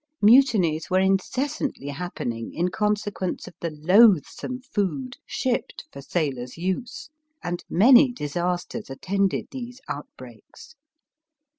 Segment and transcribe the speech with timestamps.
[0.19, 7.11] Mutinies were incessantly happening in consequence of the loathsome food shipped for sailors use,
[7.43, 10.73] and many disasters attended these outbreaks.